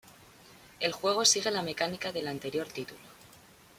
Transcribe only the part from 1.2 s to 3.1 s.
sigue la mecánica del anterior título.